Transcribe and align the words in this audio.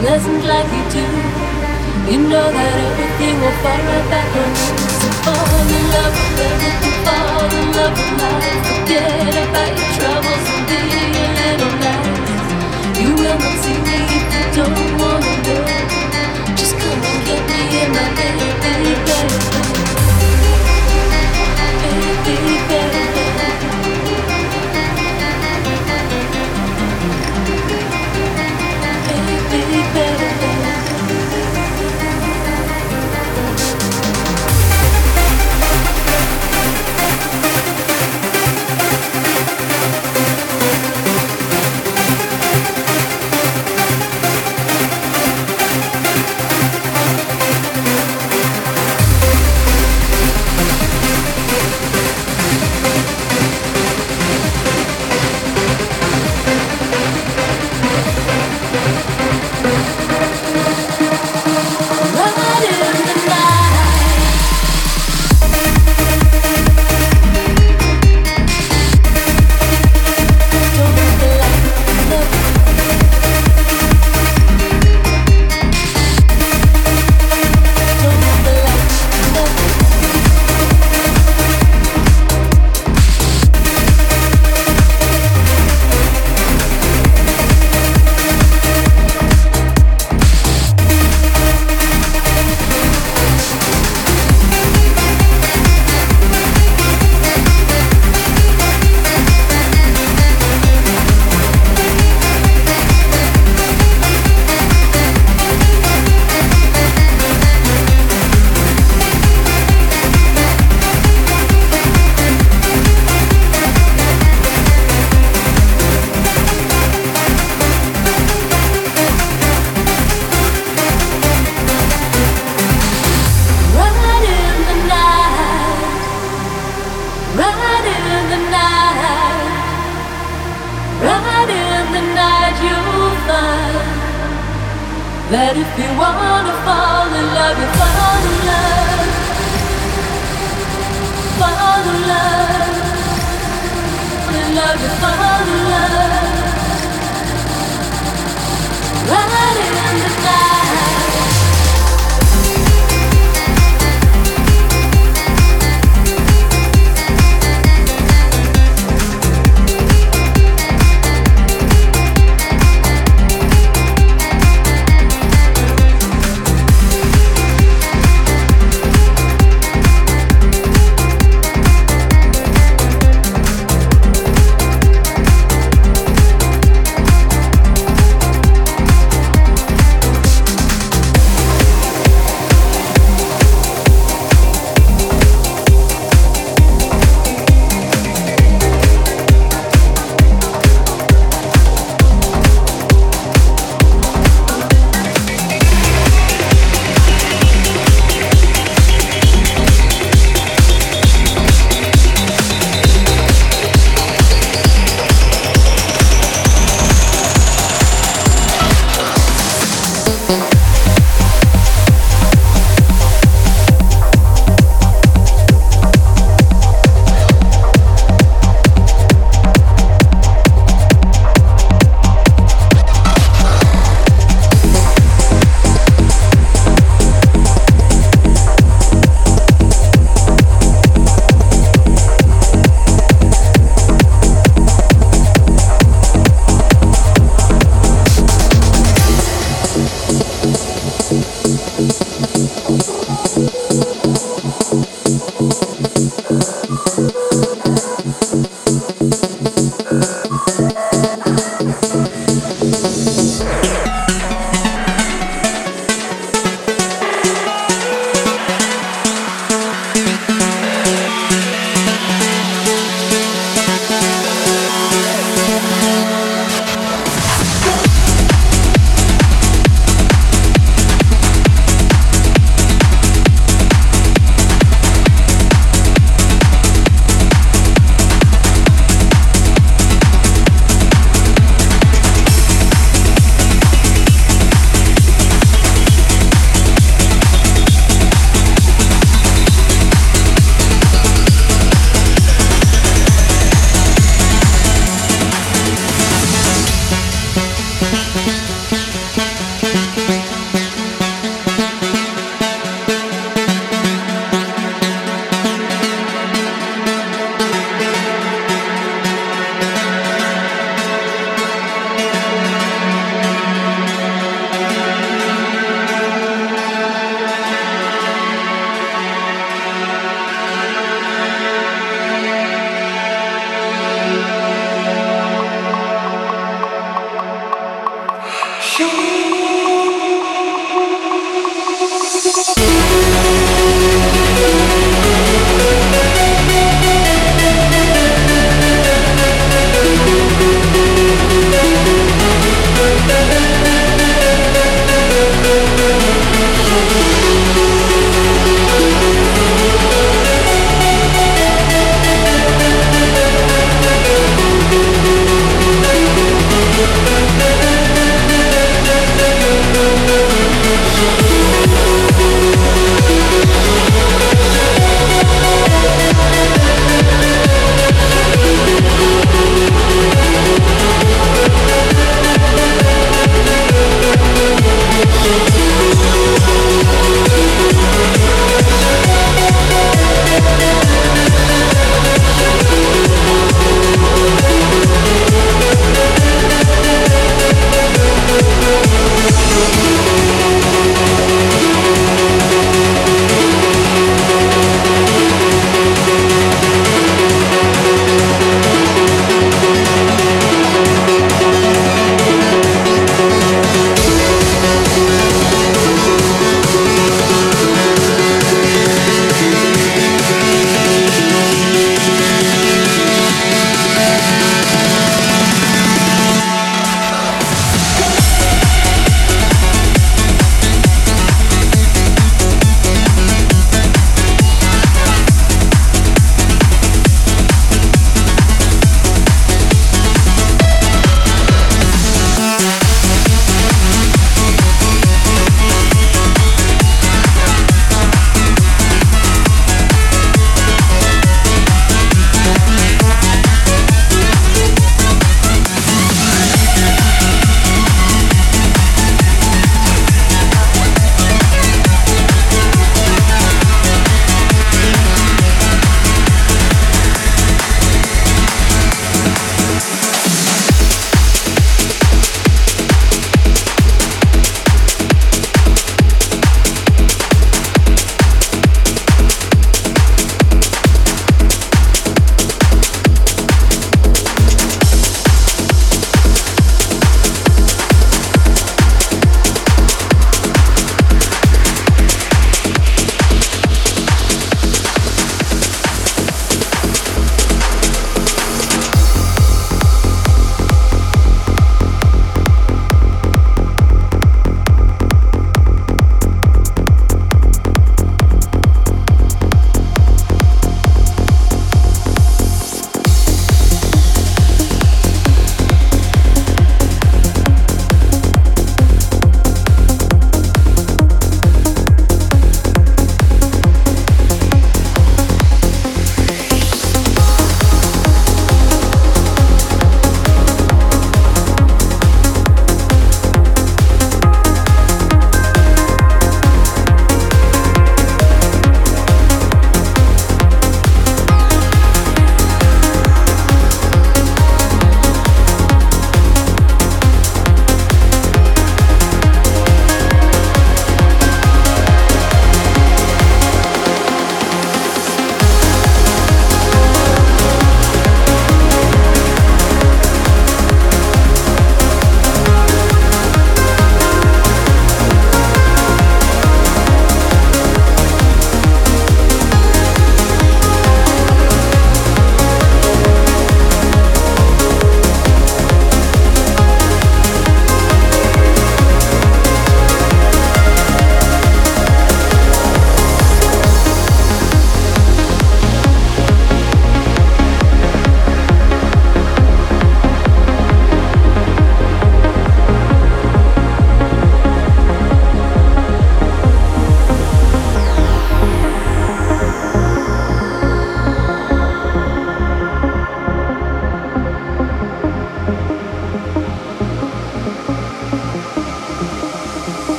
pleasant 0.00 0.44
like 0.44 0.70
you 0.72 0.84
do. 0.96 1.04
You 2.10 2.18
know 2.28 2.46
that 2.56 2.74
everything 2.88 3.36
will 3.40 3.56
fall 3.62 3.80
right 3.88 4.06
back 4.08 4.30
on 4.42 4.50
you. 4.60 4.72
So 4.98 5.08
fall 5.24 5.60
in 5.76 5.84
love 5.94 6.14
with 6.16 6.40
everything, 6.48 6.96
fall 7.04 7.50
in 7.60 7.66
love 7.76 7.94
with 8.00 8.14
life. 8.20 8.64
Forget 8.66 9.34
about 9.44 9.72
your 9.76 9.90
troubles 9.96 10.46
and 10.56 10.64
be 10.68 10.78
a 11.00 11.26
little 11.38 11.74
nice. 11.84 12.48
You 12.96 13.10
will 13.20 13.38
not 13.44 13.56
see 13.62 13.78
me 13.86 13.98
if 14.16 14.24
you 14.32 14.44
don't 14.56 14.90
wanna 15.00 15.34
go. 15.46 15.56
Just 16.56 16.74
come 16.80 17.00
and 17.10 17.20
get 17.28 17.42
me 17.48 17.60
in 17.84 17.88
my 17.92 18.06
bed, 18.16 18.34
baby. 18.62 19.69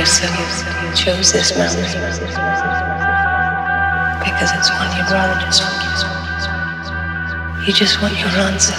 Yourself. 0.00 0.64
Chose 0.96 1.30
this 1.30 1.52
memory 1.56 1.84
because 4.24 4.50
it's 4.56 4.70
one 4.72 4.88
you'd 4.96 5.12
rather 5.12 5.38
just 5.44 5.60
you 7.66 7.74
just 7.74 8.00
want 8.00 8.18
your 8.18 8.32
answer. 8.48 8.72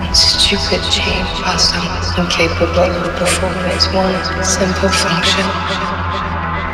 And 0.00 0.16
stupid 0.16 0.80
chain 0.90 1.24
past 1.44 1.76
incapable 2.18 2.80
of 2.80 3.12
performing 3.16 3.70
its 3.76 3.86
one 3.92 4.16
simple 4.42 4.88
function. 4.88 5.44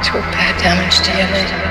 To 0.07 0.17
repair 0.17 0.57
damage 0.63 0.97
to 1.03 1.11
your 1.19 1.27
liver. 1.35 1.70